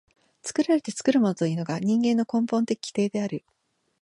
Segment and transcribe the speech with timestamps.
[0.41, 3.45] 作られて作るものというのが人間の根本的規定である。